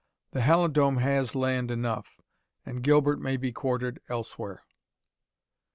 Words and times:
The 0.31 0.39
Halidome 0.41 0.97
has 0.99 1.35
land 1.35 1.69
enough, 1.69 2.19
and 2.65 2.81
Gilbert 2.81 3.19
may 3.19 3.37
be 3.37 3.51
quartered 3.51 3.99
elsewhere." 4.09 4.63